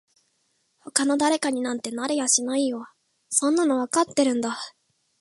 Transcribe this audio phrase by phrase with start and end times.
[0.93, 2.87] 他の誰かになんてなれやしないよ
[3.29, 4.57] そんなのわかってるんだ